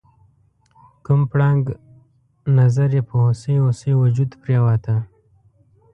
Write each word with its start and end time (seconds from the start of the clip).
کوم 1.05 1.21
پړانګ 1.31 1.63
نظر 2.57 2.89
یې 2.97 3.01
په 3.09 3.15
هوسۍ 3.23 3.55
هوسۍ 3.63 3.93
وجود 4.01 4.31
پریوته؟ 4.41 4.95